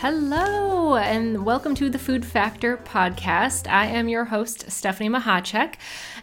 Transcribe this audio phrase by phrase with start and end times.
[0.00, 3.66] Hello, and welcome to the Food Factor podcast.
[3.66, 5.76] I am your host, Stephanie Mahacek,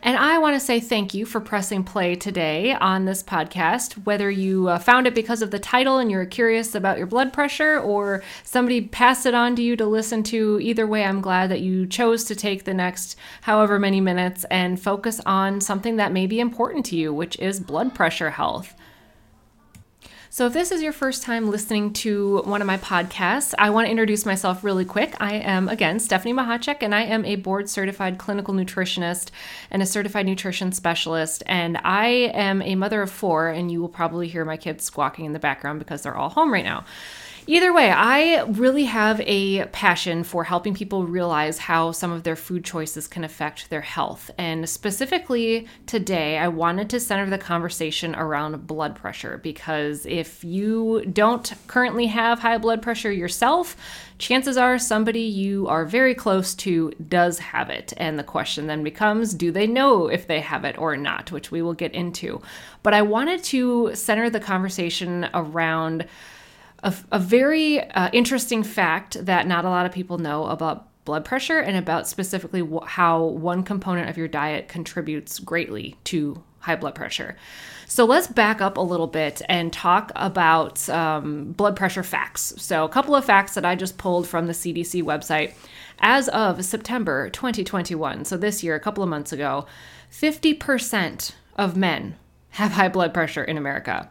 [0.03, 3.93] and I want to say thank you for pressing play today on this podcast.
[4.05, 7.33] Whether you uh, found it because of the title and you're curious about your blood
[7.33, 11.49] pressure, or somebody passed it on to you to listen to, either way, I'm glad
[11.49, 16.13] that you chose to take the next however many minutes and focus on something that
[16.13, 18.75] may be important to you, which is blood pressure health.
[20.33, 23.85] So, if this is your first time listening to one of my podcasts, I want
[23.85, 25.15] to introduce myself really quick.
[25.19, 29.29] I am, again, Stephanie Mahacek, and I am a board certified clinical nutritionist
[29.69, 31.43] and a certified nutrition specialist.
[31.45, 35.25] And I am a mother of four, and you will probably hear my kids squawking
[35.25, 36.83] in the background because they're all home right now.
[37.45, 42.37] Either way, I really have a passion for helping people realize how some of their
[42.37, 44.31] food choices can affect their health.
[44.37, 51.03] And specifically today, I wanted to center the conversation around blood pressure because if you
[51.11, 53.75] don't currently have high blood pressure yourself,
[54.19, 57.91] chances are somebody you are very close to does have it.
[57.97, 61.51] And the question then becomes do they know if they have it or not, which
[61.51, 62.41] we will get into.
[62.83, 66.07] But I wanted to center the conversation around
[66.83, 71.25] a, a very uh, interesting fact that not a lot of people know about blood
[71.25, 76.75] pressure and about specifically wh- how one component of your diet contributes greatly to high
[76.75, 77.35] blood pressure.
[77.87, 82.53] So let's back up a little bit and talk about um, blood pressure facts.
[82.57, 85.53] So, a couple of facts that I just pulled from the CDC website.
[85.99, 89.67] As of September 2021, so this year, a couple of months ago,
[90.11, 92.15] 50% of men
[92.51, 94.09] have high blood pressure in America.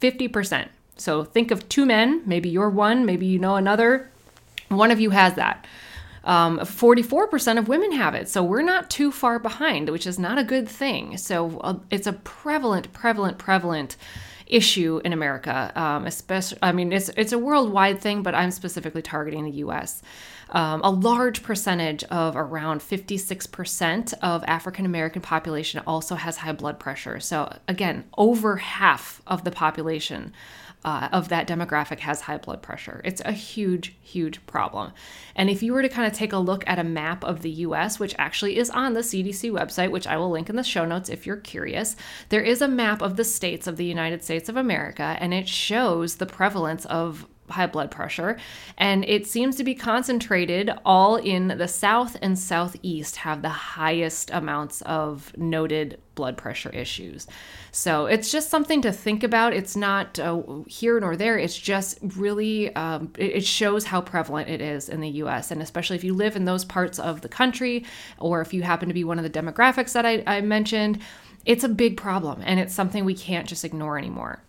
[0.00, 0.68] 50%.
[0.96, 4.10] So think of two men, maybe you're one, maybe you know another.
[4.68, 5.66] One of you has that.
[6.24, 8.28] Um, 44% of women have it.
[8.28, 11.18] So we're not too far behind, which is not a good thing.
[11.18, 13.96] So uh, it's a prevalent, prevalent, prevalent
[14.46, 15.72] issue in America.
[15.74, 20.02] Um, especially, I mean, it's it's a worldwide thing, but I'm specifically targeting the U.S.
[20.50, 26.78] Um, a large percentage of around 56% of African American population also has high blood
[26.78, 27.20] pressure.
[27.20, 30.32] So again, over half of the population
[30.84, 33.00] uh, of that demographic has high blood pressure.
[33.04, 34.92] It's a huge, huge problem.
[35.34, 37.50] And if you were to kind of take a look at a map of the
[37.50, 40.84] US, which actually is on the CDC website, which I will link in the show
[40.84, 41.96] notes if you're curious,
[42.28, 45.48] there is a map of the states of the United States of America, and it
[45.48, 48.38] shows the prevalence of high blood pressure
[48.78, 54.30] and it seems to be concentrated all in the south and southeast have the highest
[54.30, 57.26] amounts of noted blood pressure issues.
[57.72, 59.52] So it's just something to think about.
[59.52, 61.36] It's not uh, here nor there.
[61.36, 65.60] It's just really um, it, it shows how prevalent it is in the us and
[65.60, 67.84] especially if you live in those parts of the country
[68.18, 71.00] or if you happen to be one of the demographics that I, I mentioned
[71.44, 74.42] it's a big problem and it's something we can't just ignore anymore.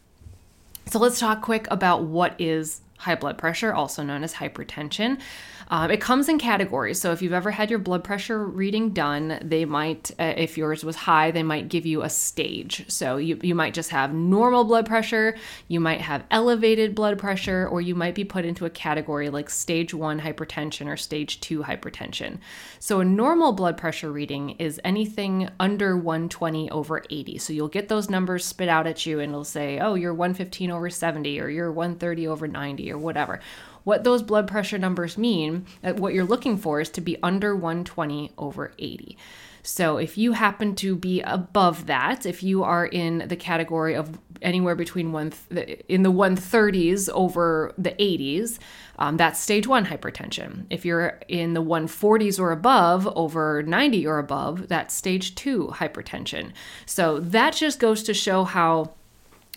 [0.87, 5.19] So let's talk quick about what is high blood pressure, also known as hypertension.
[5.67, 6.99] Um, it comes in categories.
[6.99, 10.83] So if you've ever had your blood pressure reading done, they might, uh, if yours
[10.83, 12.85] was high, they might give you a stage.
[12.87, 15.35] So you, you might just have normal blood pressure,
[15.67, 19.49] you might have elevated blood pressure, or you might be put into a category like
[19.49, 22.37] stage one hypertension or stage two hypertension.
[22.79, 27.37] So a normal blood pressure reading is anything under 120 over 80.
[27.39, 30.69] So you'll get those numbers spit out at you and it'll say, oh, you're 115
[30.71, 33.39] over 70 or you're 130 over 90 or whatever.
[33.83, 37.55] What those blood pressure numbers mean, uh, what you're looking for is to be under
[37.55, 39.17] 120 over 80.
[39.61, 44.19] So if you happen to be above that, if you are in the category of
[44.41, 48.59] anywhere between one th- in the 130s over the 80s,
[48.99, 50.65] um, that's stage one hypertension.
[50.69, 56.51] If you're in the 140s or above, over 90 or above, that's stage two hypertension.
[56.85, 58.93] So that just goes to show how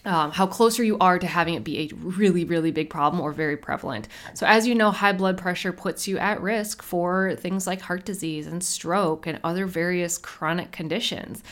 [0.08, 3.30] um, how closer you are to having it be a really, really big problem or
[3.30, 4.08] very prevalent.
[4.32, 8.06] So, as you know, high blood pressure puts you at risk for things like heart
[8.06, 11.42] disease and stroke and other various chronic conditions.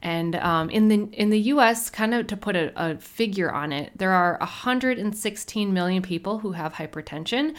[0.00, 3.72] And um, in the in the U.S., kind of to put a, a figure on
[3.72, 7.56] it, there are 116 million people who have hypertension.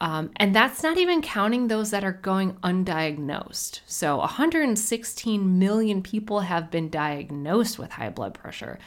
[0.00, 3.82] Um, and that's not even counting those that are going undiagnosed.
[3.86, 8.80] So 116 million people have been diagnosed with high blood pressure.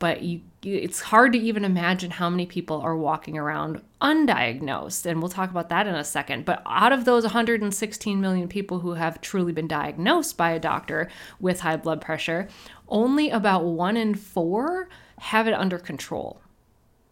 [0.00, 5.22] But you it's hard to even imagine how many people are walking around undiagnosed and
[5.22, 6.44] we'll talk about that in a second.
[6.44, 11.08] But out of those 116 million people who have truly been diagnosed by a doctor
[11.40, 12.48] with high blood pressure
[12.88, 14.88] only about 1 in 4
[15.18, 16.42] have it under control.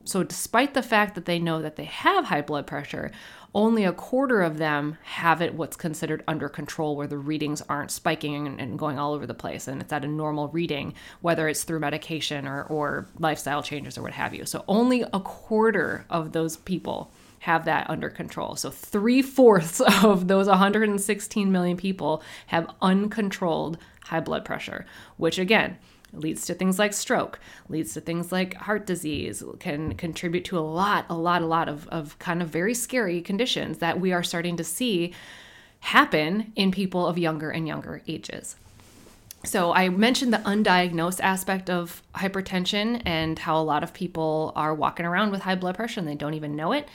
[0.05, 3.11] So, despite the fact that they know that they have high blood pressure,
[3.55, 7.91] only a quarter of them have it what's considered under control, where the readings aren't
[7.91, 11.65] spiking and, going all over the place, and it's at a normal reading, whether it's
[11.65, 14.45] through medication or, or lifestyle changes or what have you.
[14.45, 17.11] So, only a quarter of those people
[17.41, 18.57] have that under control.
[18.57, 24.87] So, three fourths of those 116 million people have uncontrolled high blood pressure,
[25.17, 25.79] which again,
[26.13, 27.39] leads to things like stroke,
[27.69, 31.69] leads to things like heart disease, can contribute to a lot, a lot, a lot
[31.69, 35.13] of, of kind of very scary conditions that we are starting to see
[35.81, 38.57] happen in people of younger and younger ages.
[39.45, 44.75] So, I mentioned the undiagnosed aspect of hypertension and how a lot of people are
[44.75, 46.89] walking around with high blood pressure and they don't even know it.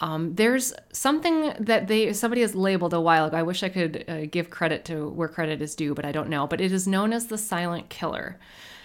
[0.00, 3.36] Um, there's something that they somebody has labeled a while ago.
[3.36, 6.28] I wish I could uh, give credit to where credit is due, but I don't
[6.28, 6.46] know.
[6.46, 8.38] But it is known as the silent killer,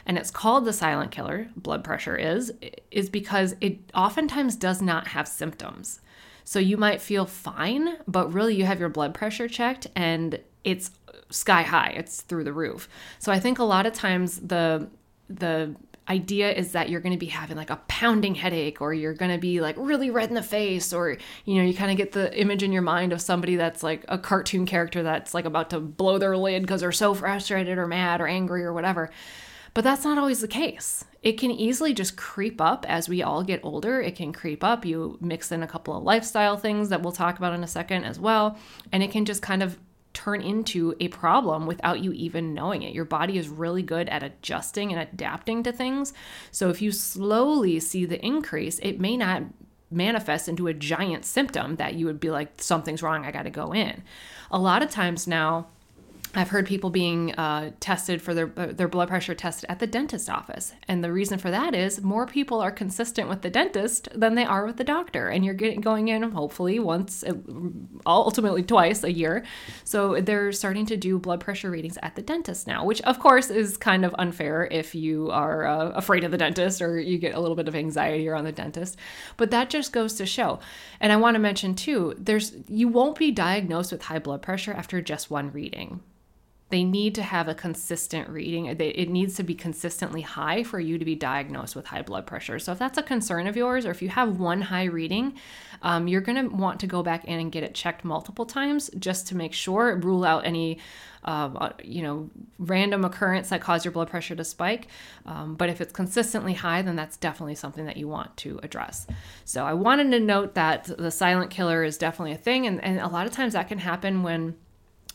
[0.05, 1.49] and it's called the silent killer.
[1.55, 2.53] Blood pressure is
[2.91, 5.99] is because it oftentimes does not have symptoms.
[6.43, 10.91] So you might feel fine, but really you have your blood pressure checked and it's
[11.29, 11.93] sky high.
[11.95, 12.89] It's through the roof.
[13.19, 14.89] So I think a lot of times the
[15.29, 15.75] the
[16.09, 19.31] idea is that you're going to be having like a pounding headache or you're going
[19.31, 22.11] to be like really red in the face or you know you kind of get
[22.11, 25.69] the image in your mind of somebody that's like a cartoon character that's like about
[25.69, 29.11] to blow their lid because they're so frustrated or mad or angry or whatever.
[29.73, 31.05] But that's not always the case.
[31.23, 34.01] It can easily just creep up as we all get older.
[34.01, 34.85] It can creep up.
[34.85, 38.03] You mix in a couple of lifestyle things that we'll talk about in a second
[38.03, 38.57] as well.
[38.91, 39.79] And it can just kind of
[40.21, 42.93] turn into a problem without you even knowing it.
[42.93, 46.13] Your body is really good at adjusting and adapting to things.
[46.51, 49.43] So if you slowly see the increase, it may not
[49.89, 53.49] manifest into a giant symptom that you would be like, something's wrong, I got to
[53.49, 54.03] go in.
[54.51, 55.67] A lot of times now,
[56.33, 59.87] I've heard people being uh, tested for their uh, their blood pressure tested at the
[59.87, 64.07] dentist office, and the reason for that is more people are consistent with the dentist
[64.15, 67.33] than they are with the doctor, and you're getting going in hopefully once, uh,
[68.05, 69.43] ultimately twice a year.
[69.83, 73.49] So they're starting to do blood pressure readings at the dentist now, which of course
[73.49, 77.35] is kind of unfair if you are uh, afraid of the dentist or you get
[77.35, 78.97] a little bit of anxiety around the dentist.
[79.35, 80.59] But that just goes to show,
[81.01, 84.71] and I want to mention too, there's you won't be diagnosed with high blood pressure
[84.71, 85.99] after just one reading
[86.71, 88.65] they need to have a consistent reading.
[88.65, 92.57] It needs to be consistently high for you to be diagnosed with high blood pressure.
[92.59, 95.33] So, if that's a concern of yours, or if you have one high reading,
[95.81, 98.89] um, you're going to want to go back in and get it checked multiple times
[98.97, 100.79] just to make sure, rule out any,
[101.25, 104.87] um, uh, you know, random occurrence that caused your blood pressure to spike.
[105.25, 109.05] Um, but if it's consistently high, then that's definitely something that you want to address.
[109.45, 112.99] So, I wanted to note that the silent killer is definitely a thing, and, and
[112.99, 114.55] a lot of times that can happen when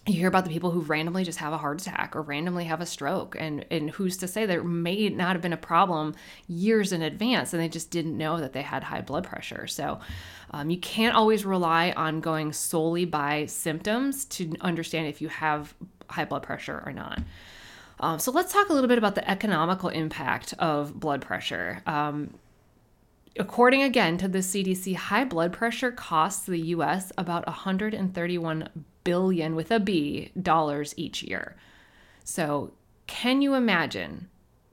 [0.06, 2.80] you hear about the people who randomly just have a heart attack or randomly have
[2.80, 6.14] a stroke and and who's to say there may not have been a problem
[6.46, 9.66] years in advance and they just didn't know that they had high blood pressure.
[9.66, 9.98] So
[10.52, 15.74] um, you can't always rely on going solely by symptoms to understand if you have
[16.08, 17.20] high blood pressure or not.
[17.98, 21.82] Um, so let's talk a little bit about the economical impact of blood pressure.
[21.86, 22.34] Um,
[23.38, 28.68] According again to the CDC, high blood pressure costs the US about 131
[29.04, 31.56] billion with a B dollars each year.
[32.24, 32.72] So,
[33.06, 34.28] can you imagine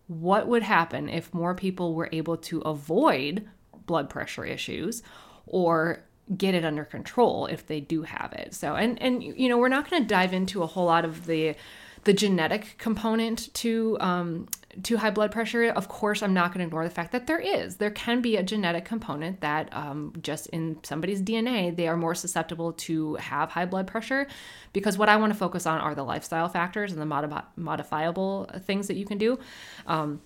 [0.07, 3.47] what would happen if more people were able to avoid
[3.85, 5.03] blood pressure issues
[5.45, 6.03] or
[6.35, 8.53] get it under control if they do have it?
[8.53, 11.25] So, and and you know, we're not going to dive into a whole lot of
[11.25, 11.55] the
[12.03, 14.47] the genetic component to um,
[14.81, 17.39] to high blood pressure, of course, I'm not going to ignore the fact that there
[17.39, 17.75] is.
[17.75, 22.15] There can be a genetic component that um, just in somebody's DNA, they are more
[22.15, 24.27] susceptible to have high blood pressure.
[24.73, 28.49] Because what I want to focus on are the lifestyle factors and the modi- modifiable
[28.61, 29.37] things that you can do.
[29.85, 30.21] Um,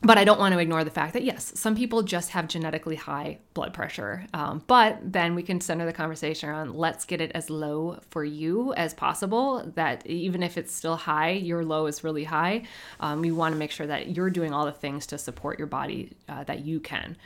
[0.00, 2.96] but I don't want to ignore the fact that yes, some people just have genetically
[2.96, 4.26] high blood pressure.
[4.34, 8.24] Um, but then we can center the conversation on let's get it as low for
[8.24, 9.70] you as possible.
[9.76, 12.64] That even if it's still high, your low is really high.
[12.98, 15.68] Um, you want to make sure that you're doing all the things to support your
[15.68, 17.16] body uh, that you can.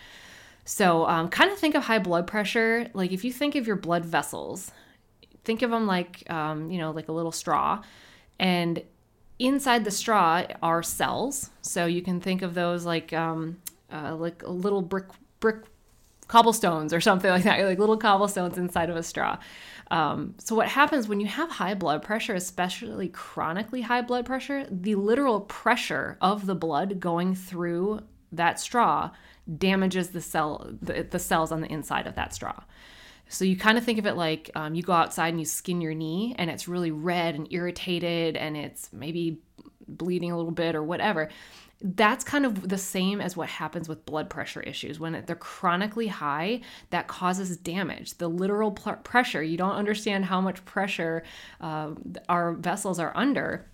[0.67, 3.77] So, um, kind of think of high blood pressure like if you think of your
[3.77, 4.71] blood vessels,
[5.45, 7.83] think of them like um, you know like a little straw,
[8.39, 8.83] and
[9.39, 11.51] inside the straw are cells.
[11.63, 13.59] So you can think of those like um,
[13.93, 15.07] uh, like little brick
[15.41, 15.65] brick
[16.29, 19.39] cobblestones or something like that, like little cobblestones inside of a straw.
[19.91, 24.67] Um, so what happens when you have high blood pressure, especially chronically high blood pressure,
[24.71, 28.01] the literal pressure of the blood going through
[28.33, 29.11] that straw
[29.59, 32.65] damages the cell the, the cells on the inside of that straw.
[33.29, 35.81] So you kind of think of it like um, you go outside and you skin
[35.81, 39.39] your knee and it's really red and irritated and it's maybe
[39.89, 41.29] bleeding a little bit or whatever.
[41.83, 44.99] That's kind of the same as what happens with blood pressure issues.
[44.99, 48.17] When they're chronically high, that causes damage.
[48.17, 51.23] The literal pl- pressure, you don't understand how much pressure
[51.61, 51.91] uh,
[52.29, 53.67] our vessels are under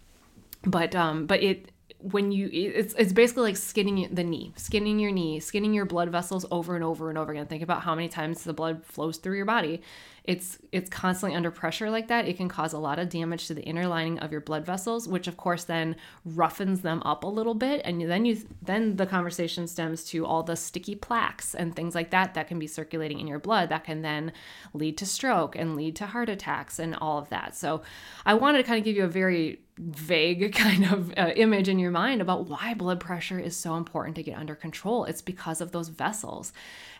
[0.64, 1.71] but um but it
[2.02, 6.10] when you it's it's basically like skinning the knee skinning your knee skinning your blood
[6.10, 7.46] vessels over and over and over again.
[7.46, 9.80] Think about how many times the blood flows through your body
[10.24, 13.54] it's it's constantly under pressure like that it can cause a lot of damage to
[13.54, 17.26] the inner lining of your blood vessels which of course then roughens them up a
[17.26, 21.74] little bit and then you then the conversation stems to all the sticky plaques and
[21.74, 24.32] things like that that can be circulating in your blood that can then
[24.74, 27.82] lead to stroke and lead to heart attacks and all of that so
[28.24, 31.78] i wanted to kind of give you a very vague kind of uh, image in
[31.78, 35.04] your mind about why blood pressure is so important to get under control.
[35.04, 36.52] It's because of those vessels.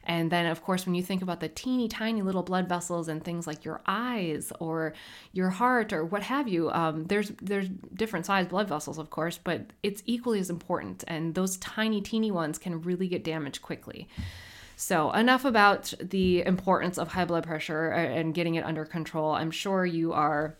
[0.05, 3.23] And then, of course, when you think about the teeny tiny little blood vessels and
[3.23, 4.95] things like your eyes or
[5.33, 9.39] your heart or what have you, um, there's there's different size blood vessels, of course,
[9.43, 11.05] but it's equally as important.
[11.07, 14.09] And those tiny, teeny ones can really get damaged quickly.
[14.77, 19.33] So, enough about the importance of high blood pressure and getting it under control.
[19.33, 20.57] I'm sure you are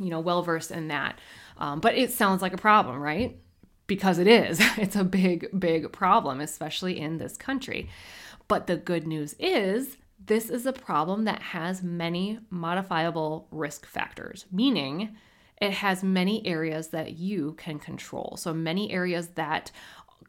[0.00, 1.18] you know, well versed in that.
[1.58, 3.36] Um, but it sounds like a problem, right?
[3.90, 4.62] Because it is.
[4.78, 7.90] It's a big, big problem, especially in this country.
[8.46, 14.46] But the good news is this is a problem that has many modifiable risk factors,
[14.52, 15.16] meaning
[15.60, 18.36] it has many areas that you can control.
[18.38, 19.72] So, many areas that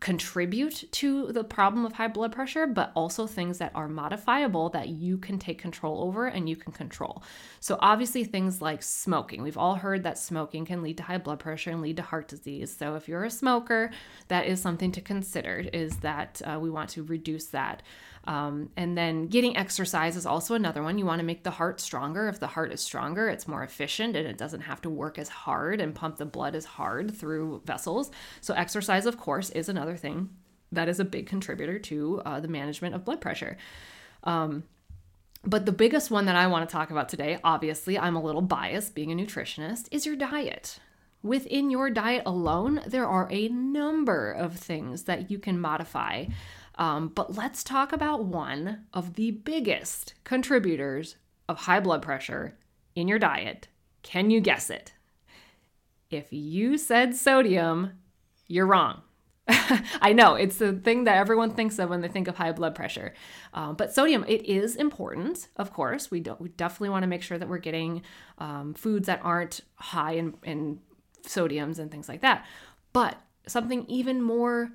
[0.01, 4.89] contribute to the problem of high blood pressure, but also things that are modifiable that
[4.89, 7.23] you can take control over and you can control.
[7.59, 9.43] So, obviously, things like smoking.
[9.43, 12.27] We've all heard that smoking can lead to high blood pressure and lead to heart
[12.27, 12.75] disease.
[12.75, 13.91] So, if you're a smoker,
[14.27, 17.83] that is something to consider, is that uh, we want to reduce that.
[18.25, 20.97] Um, and then getting exercise is also another one.
[20.97, 22.27] You want to make the heart stronger.
[22.27, 25.29] If the heart is stronger, it's more efficient and it doesn't have to work as
[25.29, 28.11] hard and pump the blood as hard through vessels.
[28.39, 30.29] So, exercise, of course, is another thing
[30.71, 33.57] that is a big contributor to uh, the management of blood pressure.
[34.23, 34.63] Um,
[35.43, 38.43] but the biggest one that I want to talk about today, obviously, I'm a little
[38.43, 40.79] biased being a nutritionist, is your diet.
[41.23, 46.25] Within your diet alone, there are a number of things that you can modify
[46.75, 52.57] um, but let's talk about one of the biggest contributors of high blood pressure
[52.95, 53.67] in your diet.
[54.03, 54.93] Can you guess it?
[56.09, 57.91] If you said sodium,
[58.47, 59.01] you're wrong.
[60.01, 62.75] I know it's the thing that everyone thinks of when they think of high blood
[62.75, 63.13] pressure.
[63.53, 66.11] Um, but sodium, it is important, of course.
[66.11, 68.03] We, do, we definitely want to make sure that we're getting
[68.37, 70.79] um, foods that aren't high in, in
[71.23, 72.45] sodiums and things like that.
[72.93, 74.71] But something even more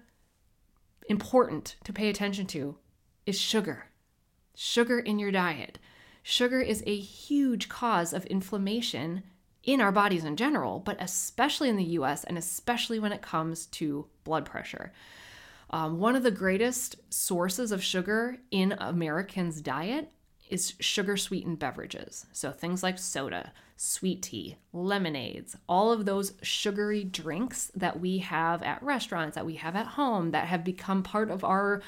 [1.09, 2.77] important to pay attention to
[3.25, 3.87] is sugar.
[4.55, 5.79] Sugar in your diet.
[6.23, 9.23] Sugar is a huge cause of inflammation
[9.63, 13.67] in our bodies in general, but especially in the US and especially when it comes
[13.67, 14.93] to blood pressure.
[15.71, 20.13] Um, one of the greatest sources of sugar in Americans' diet
[20.49, 22.27] is sugar sweetened beverages.
[22.33, 28.63] So things like soda, sweet tea, lemonades, all of those sugary drinks that we have
[28.63, 31.83] at restaurants, that we have at home, that have become part of our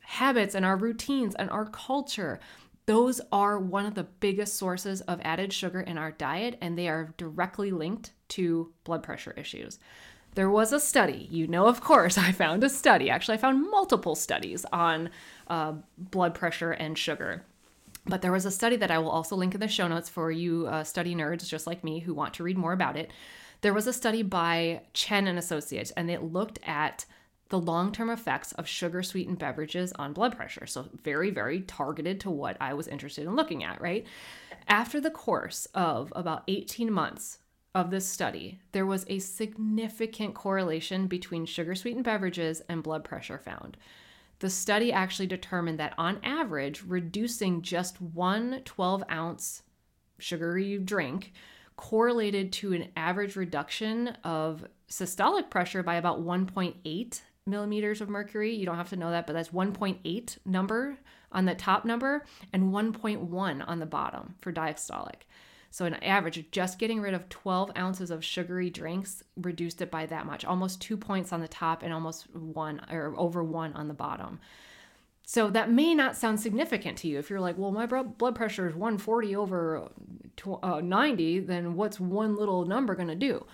[0.00, 2.38] habits and our routines and our culture.
[2.86, 6.88] Those are one of the biggest sources of added sugar in our diet, and they
[6.88, 9.78] are directly linked to blood pressure issues.
[10.34, 13.08] There was a study, you know, of course, I found a study.
[13.08, 15.10] Actually, I found multiple studies on
[15.48, 17.44] uh, blood pressure and sugar.
[18.06, 20.30] But there was a study that I will also link in the show notes for
[20.30, 23.10] you uh, study nerds just like me who want to read more about it.
[23.62, 27.06] There was a study by Chen and Associates, and it looked at
[27.48, 30.66] the long term effects of sugar sweetened beverages on blood pressure.
[30.66, 34.06] So, very, very targeted to what I was interested in looking at, right?
[34.68, 37.38] After the course of about 18 months
[37.74, 43.38] of this study, there was a significant correlation between sugar sweetened beverages and blood pressure
[43.38, 43.76] found.
[44.44, 49.62] The study actually determined that on average, reducing just one 12 ounce
[50.18, 51.32] sugary drink
[51.76, 58.54] correlated to an average reduction of systolic pressure by about 1.8 millimeters of mercury.
[58.54, 60.98] You don't have to know that, but that's 1.8 number
[61.32, 65.22] on the top number and 1.1 on the bottom for diastolic.
[65.74, 69.90] So, an average of just getting rid of 12 ounces of sugary drinks reduced it
[69.90, 73.72] by that much, almost two points on the top and almost one or over one
[73.72, 74.38] on the bottom.
[75.24, 77.18] So, that may not sound significant to you.
[77.18, 79.90] If you're like, well, my blood pressure is 140 over
[80.62, 83.44] uh, 90, then what's one little number going to do?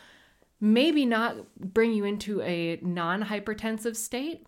[0.61, 4.47] Maybe not bring you into a non hypertensive state,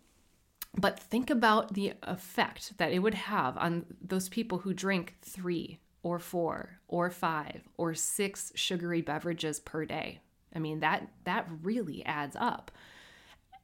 [0.76, 5.78] But think about the effect that it would have on those people who drink three
[6.02, 10.20] or four or five or six sugary beverages per day.
[10.54, 12.70] I mean, that, that really adds up.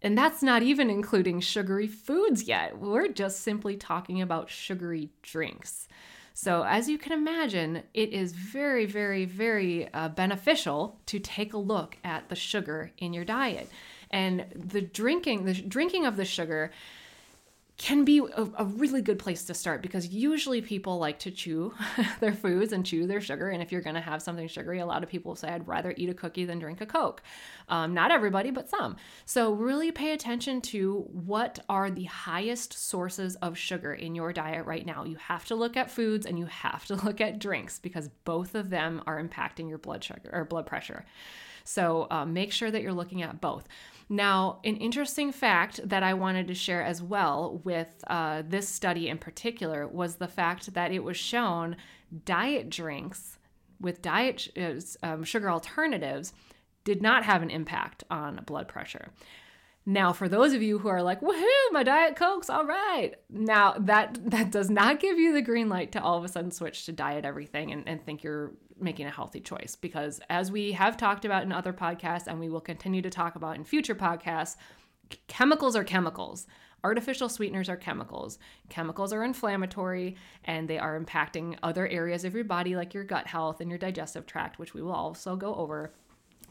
[0.01, 2.79] And that's not even including sugary foods yet.
[2.79, 5.89] We're just simply talking about sugary drinks.
[6.35, 11.59] So, as you can imagine, it is very, very, very uh, beneficial to take a
[11.59, 13.69] look at the sugar in your diet.
[14.13, 16.71] And the drinking, the drinking of the sugar
[17.79, 21.73] can be a, a, really good place to start because usually people like to chew
[22.21, 23.51] their foods and chew their sugar.
[23.51, 25.95] And if you're going to have something sugary, a lot of people say, I'd rather
[25.97, 27.23] eat a cookie than drink a Coke.
[27.69, 28.97] Um, not everybody, but some.
[29.27, 34.67] So, really pay attention to what are the highest sources of sugar in your diet
[34.67, 35.05] right now.
[35.05, 38.57] You have to look at foods and you have to look at drinks because both
[38.57, 41.05] of them are impacting your blood sugar or blood pressure.
[41.63, 43.69] So uh, make sure that you're looking at both.
[44.09, 49.09] Now, an interesting fact that I wanted to share as well with uh, this study
[49.09, 51.77] in particular was the fact that it was shown
[52.25, 53.39] diet drinks
[53.81, 56.33] with diet uh, um, sugar alternatives
[56.85, 59.11] did not have an impact on blood pressure.
[59.89, 63.15] Now, for those of you who are like, woohoo, my Diet Coke's all right.
[63.31, 66.51] Now, that that does not give you the green light to all of a sudden
[66.51, 69.77] switch to diet everything and, and think you're making a healthy choice.
[69.77, 73.35] Because as we have talked about in other podcasts and we will continue to talk
[73.35, 74.57] about in future podcasts,
[75.27, 76.47] chemicals are chemicals.
[76.85, 78.39] Artificial sweeteners are chemicals.
[78.69, 83.27] Chemicals are inflammatory and they are impacting other areas of your body, like your gut
[83.27, 85.95] health and your digestive tract, which we will also go over.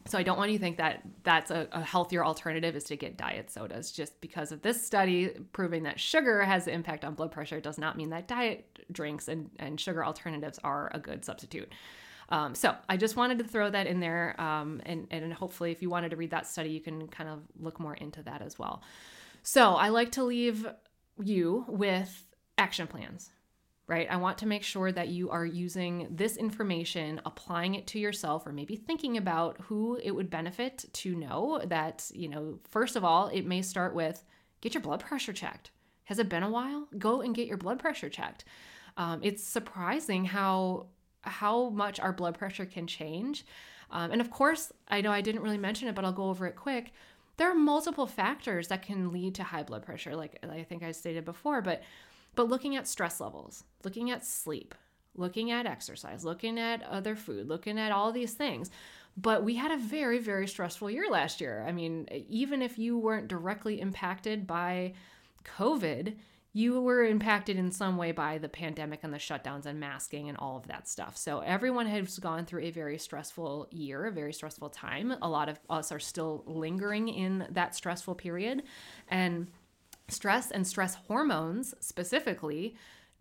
[0.08, 2.96] So I don't want you to think that that's a, a, healthier alternative is to
[2.96, 3.92] get diet sodas.
[3.92, 7.78] Just because of this study proving that sugar has an impact on blood pressure does
[7.78, 11.72] not mean that diet drinks and, and sugar alternatives are a good substitute.
[12.30, 15.82] Um, so I just wanted to throw that in there, um, and, and hopefully, if
[15.82, 18.60] you wanted to read that study, you can kind of look more into that as
[18.60, 18.84] well.
[19.44, 20.68] So I like to leave
[21.24, 22.26] you with
[22.58, 23.30] action plans
[23.88, 24.08] right?
[24.10, 28.46] I want to make sure that you are using this information, applying it to yourself,
[28.46, 33.06] or maybe thinking about who it would benefit to know that, you know, first of
[33.06, 34.24] all, it may start with
[34.60, 35.72] get your blood pressure checked.
[36.06, 36.88] Has it been a while?
[36.98, 38.44] Go and get your blood pressure checked.
[38.98, 40.88] Um, it's surprising how
[41.22, 43.46] how much our blood pressure can change.
[43.92, 46.46] Um, and of course, I know I didn't really mention it, but I'll go over
[46.48, 46.94] it quick.
[47.38, 50.92] There are multiple factors that can lead to high blood pressure, like I think I
[50.92, 51.84] stated before, but
[52.38, 54.76] but looking at stress levels, looking at sleep,
[55.16, 58.70] looking at exercise, looking at other food, looking at all these things.
[59.18, 61.66] But we had a very, very stressful year last year.
[61.68, 64.94] I mean, even if you weren't directly impacted by
[65.58, 66.14] COVID,
[66.54, 70.38] you were impacted in some way by the pandemic and the shutdowns and masking and
[70.38, 71.18] all of that stuff.
[71.18, 75.16] So everyone has gone through a very stressful year, a very stressful time.
[75.24, 78.62] A lot of us are still lingering in that stressful period.
[79.08, 79.48] And
[80.08, 82.76] stress and stress hormones specifically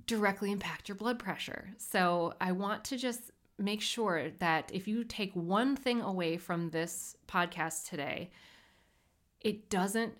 [0.06, 1.70] directly impact your blood pressure.
[1.78, 6.70] So I want to just make sure that if you take one thing away from
[6.70, 8.30] this podcast today,
[9.40, 10.14] it doesn't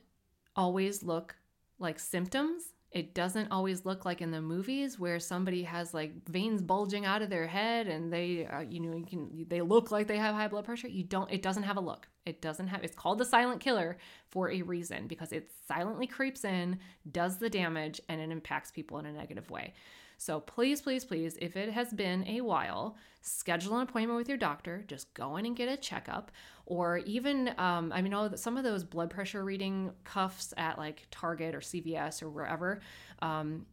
[0.55, 1.37] always look
[1.79, 6.63] like symptoms it doesn't always look like in the movies where somebody has like veins
[6.63, 10.07] bulging out of their head and they uh, you know you can they look like
[10.07, 12.83] they have high blood pressure you don't it doesn't have a look it doesn't have
[12.83, 13.99] it's called the silent killer
[14.31, 16.79] for a reason because it silently creeps in
[17.13, 19.75] does the damage and it impacts people in a negative way
[20.19, 24.39] so please, please, please, if it has been a while, schedule an appointment with your
[24.39, 24.85] doctor.
[24.87, 26.31] Just go in and get a checkup.
[26.67, 31.07] Or even, um, I mean, that some of those blood pressure reading cuffs at like
[31.13, 32.81] Target or CVS or wherever,
[33.23, 33.67] um,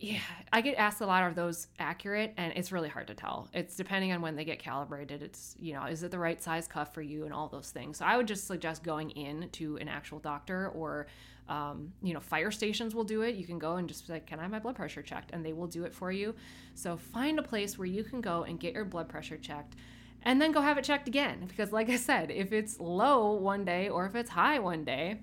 [0.00, 3.48] yeah, I get asked a lot are those accurate and it's really hard to tell.
[3.52, 5.22] It's depending on when they get calibrated.
[5.22, 7.98] It's, you know, is it the right size cuff for you and all those things.
[7.98, 11.06] So I would just suggest going in to an actual doctor or,
[11.50, 13.34] um, you know, fire stations will do it.
[13.34, 15.32] You can go and just like, can I have my blood pressure checked?
[15.34, 16.34] And they will do it for you.
[16.74, 19.76] So find a place where you can go and get your blood pressure checked
[20.22, 21.44] and then go have it checked again.
[21.46, 25.20] Because, like I said, if it's low one day or if it's high one day,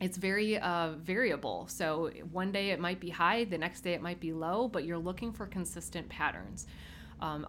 [0.00, 1.66] it's very uh, variable.
[1.68, 4.84] So one day it might be high, the next day it might be low, but
[4.84, 6.66] you're looking for consistent patterns.
[7.20, 7.46] Um,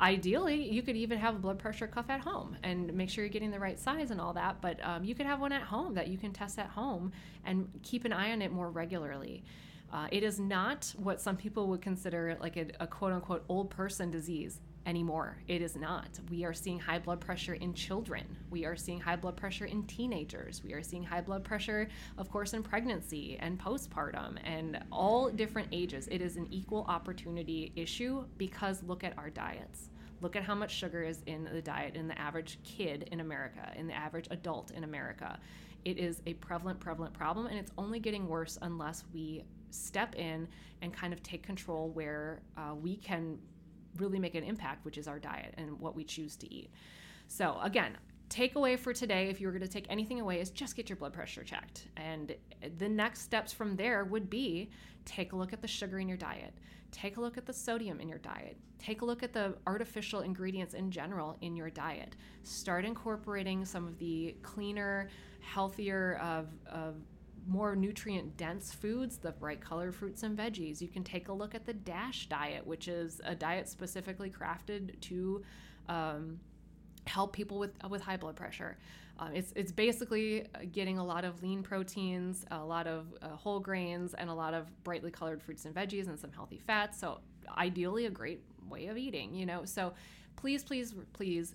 [0.00, 3.30] ideally, you could even have a blood pressure cuff at home and make sure you're
[3.30, 4.62] getting the right size and all that.
[4.62, 7.12] But um, you could have one at home that you can test at home
[7.44, 9.44] and keep an eye on it more regularly.
[9.92, 13.68] Uh, it is not what some people would consider like a, a quote unquote old
[13.68, 15.36] person disease anymore.
[15.48, 16.08] It is not.
[16.30, 18.24] We are seeing high blood pressure in children.
[18.50, 20.62] We are seeing high blood pressure in teenagers.
[20.64, 25.68] We are seeing high blood pressure, of course, in pregnancy and postpartum and all different
[25.72, 26.08] ages.
[26.10, 29.90] It is an equal opportunity issue because look at our diets.
[30.20, 33.72] Look at how much sugar is in the diet in the average kid in America,
[33.76, 35.38] in the average adult in America.
[35.84, 40.46] It is a prevalent, prevalent problem, and it's only getting worse unless we step in
[40.80, 43.38] and kind of take control where uh, we can
[43.98, 46.70] really make an impact, which is our diet and what we choose to eat.
[47.28, 47.96] So, again,
[48.28, 50.96] takeaway for today, if you were going to take anything away, is just get your
[50.96, 51.88] blood pressure checked.
[51.96, 52.34] And
[52.78, 54.70] the next steps from there would be
[55.04, 56.54] take a look at the sugar in your diet,
[56.90, 60.20] take a look at the sodium in your diet, take a look at the artificial
[60.20, 62.16] ingredients in general in your diet.
[62.42, 65.08] Start incorporating some of the cleaner,
[65.40, 66.96] healthier, of, of
[67.46, 70.80] more nutrient dense foods, the bright colored fruits and veggies.
[70.80, 75.00] You can take a look at the DASH diet, which is a diet specifically crafted
[75.02, 75.42] to
[75.88, 76.38] um,
[77.06, 78.78] help people with with high blood pressure.
[79.18, 83.60] Um, it's it's basically getting a lot of lean proteins, a lot of uh, whole
[83.60, 86.98] grains, and a lot of brightly colored fruits and veggies, and some healthy fats.
[86.98, 87.20] So
[87.56, 89.34] ideally, a great way of eating.
[89.34, 89.92] You know, so
[90.36, 91.54] please, please, please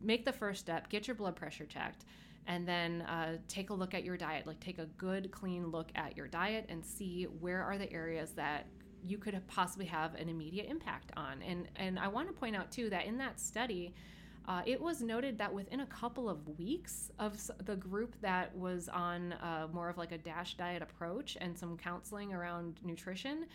[0.00, 0.88] make the first step.
[0.88, 2.04] Get your blood pressure checked.
[2.46, 4.46] And then uh, take a look at your diet.
[4.46, 8.32] Like, take a good, clean look at your diet and see where are the areas
[8.32, 8.66] that
[9.04, 11.42] you could possibly have an immediate impact on.
[11.42, 13.94] And and I want to point out too that in that study,
[14.46, 18.88] uh, it was noted that within a couple of weeks of the group that was
[18.88, 23.46] on uh, more of like a dash diet approach and some counseling around nutrition,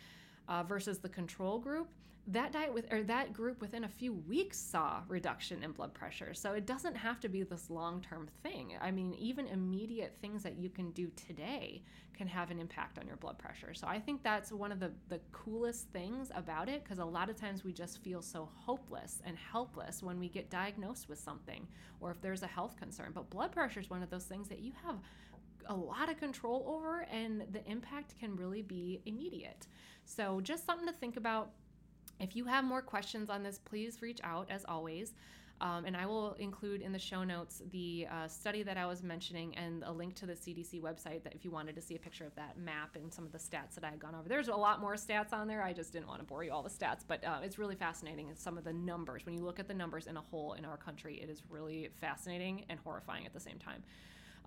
[0.48, 1.90] uh, versus the control group,
[2.30, 6.34] that diet with or that group within a few weeks saw reduction in blood pressure.
[6.34, 8.74] So it doesn't have to be this long-term thing.
[8.82, 11.84] I mean, even immediate things that you can do today
[12.14, 13.74] can have an impact on your blood pressure.
[13.74, 17.30] So I think that's one of the the coolest things about it because a lot
[17.30, 21.66] of times we just feel so hopeless and helpless when we get diagnosed with something
[22.02, 23.12] or if there's a health concern.
[23.14, 24.98] But blood pressure is one of those things that you have
[25.70, 29.68] a lot of control over, and the impact can really be immediate.
[30.06, 31.52] So, just something to think about.
[32.20, 35.14] If you have more questions on this, please reach out as always.
[35.60, 39.02] Um, and I will include in the show notes the uh, study that I was
[39.02, 42.00] mentioning and a link to the CDC website that if you wanted to see a
[42.00, 44.30] picture of that map and some of the stats that I had gone over.
[44.30, 45.64] There's a lot more stats on there.
[45.64, 48.30] I just didn't want to bore you all the stats, but uh, it's really fascinating.
[48.30, 50.64] And some of the numbers, when you look at the numbers in a whole in
[50.64, 53.84] our country, it is really fascinating and horrifying at the same time.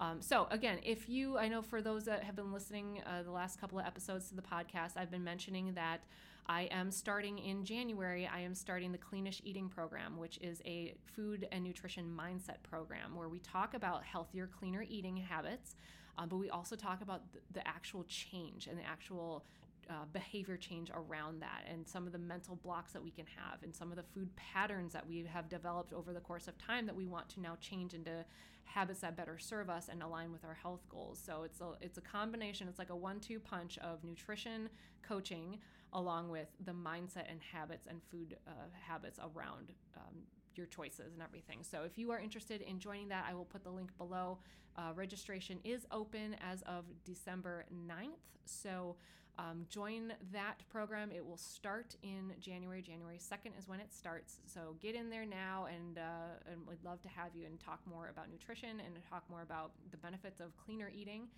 [0.01, 3.31] Um, so, again, if you, I know for those that have been listening uh, the
[3.31, 6.01] last couple of episodes to the podcast, I've been mentioning that
[6.47, 10.95] I am starting in January, I am starting the Cleanish Eating Program, which is a
[11.05, 15.77] food and nutrition mindset program where we talk about healthier, cleaner eating habits,
[16.17, 17.21] um, but we also talk about
[17.53, 19.45] the actual change and the actual
[19.91, 23.63] uh, behavior change around that and some of the mental blocks that we can have
[23.63, 26.87] and some of the food patterns that we have developed over the course of time
[26.87, 28.25] that we want to now change into
[28.65, 31.21] habits that better serve us and align with our health goals.
[31.25, 34.69] So it's a it's a combination, it's like a one-two punch of nutrition
[35.03, 35.59] coaching
[35.93, 38.53] along with the mindset and habits and food uh,
[38.87, 40.15] habits around um,
[40.55, 41.59] your choices and everything.
[41.63, 44.39] So if you are interested in joining that, I will put the link below.
[44.77, 48.23] Uh, registration is open as of December 9th.
[48.45, 48.95] So
[49.41, 51.11] um, join that program.
[51.11, 52.83] It will start in January.
[52.83, 54.41] January 2nd is when it starts.
[54.45, 57.81] So get in there now, and, uh, and we'd love to have you and talk
[57.89, 61.29] more about nutrition and talk more about the benefits of cleaner eating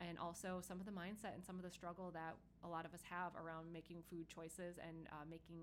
[0.00, 2.92] and also some of the mindset and some of the struggle that a lot of
[2.94, 5.62] us have around making food choices and uh, making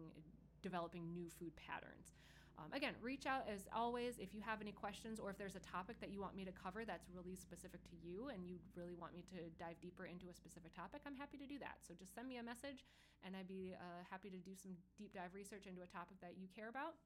[0.62, 2.15] developing new food patterns.
[2.60, 5.63] Um, again, reach out as always if you have any questions or if there's a
[5.63, 8.91] topic that you want me to cover that's really specific to you and you really
[9.00, 11.80] want me to dive deeper into a specific topic, I'm happy to do that.
[11.88, 12.84] So just send me a message
[13.24, 16.36] and I'd be uh, happy to do some deep dive research into a topic that
[16.36, 17.00] you care about.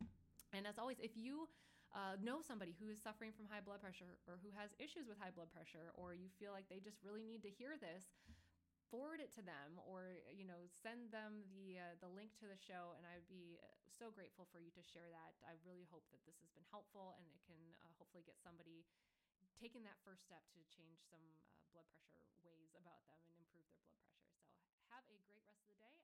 [0.58, 1.46] And as always, if you
[1.94, 5.22] uh, know somebody who is suffering from high blood pressure or who has issues with
[5.22, 8.10] high blood pressure, or you feel like they just really need to hear this,
[8.94, 12.60] forward it to them or you know send them the uh, the link to the
[12.62, 13.66] show and i would be uh,
[14.04, 15.32] so grateful for you to share that.
[15.48, 18.84] I really hope that this has been helpful and it can uh, hopefully get somebody
[19.56, 23.64] taking that first step to change some uh, blood pressure ways about them and improve
[23.72, 24.36] their blood pressure.
[24.60, 26.03] So have a great rest of the day